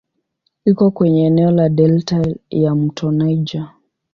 Iko 0.65 0.91
kwenye 0.91 1.25
eneo 1.25 1.51
la 1.51 1.69
delta 1.69 2.35
ya 2.49 2.75
"mto 2.75 3.11
Niger". 3.11 3.71